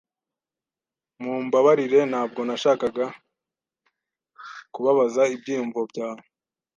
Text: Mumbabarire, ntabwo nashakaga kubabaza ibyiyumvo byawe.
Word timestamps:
Mumbabarire, 1.21 1.99
ntabwo 2.11 2.41
nashakaga 2.47 3.05
kubabaza 4.73 5.21
ibyiyumvo 5.35 5.81
byawe. 5.91 6.23